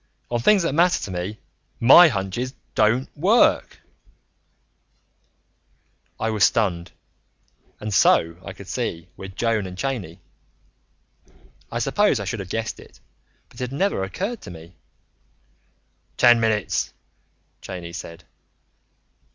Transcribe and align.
On 0.31 0.39
things 0.39 0.63
that 0.63 0.73
matter 0.73 0.99
to 1.03 1.11
me, 1.11 1.37
my 1.79 2.07
hunches 2.07 2.55
don't 2.73 3.07
work." 3.15 3.81
I 6.19 6.31
was 6.31 6.43
stunned, 6.43 6.91
and 7.79 7.93
so, 7.93 8.35
I 8.43 8.53
could 8.53 8.67
see, 8.67 9.09
were 9.15 9.27
Joan 9.27 9.67
and 9.67 9.77
Cheyney. 9.77 10.17
I 11.71 11.77
suppose 11.77 12.19
I 12.19 12.25
should 12.25 12.39
have 12.39 12.49
guessed 12.49 12.79
it, 12.79 12.99
but 13.49 13.61
it 13.61 13.69
had 13.69 13.77
never 13.77 14.03
occurred 14.03 14.41
to 14.41 14.49
me. 14.49 14.73
"Ten 16.17 16.39
minutes," 16.39 16.93
Cheyney 17.61 17.93
said. 17.93 18.23